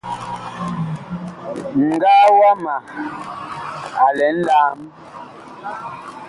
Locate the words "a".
4.03-4.07, 4.31-4.33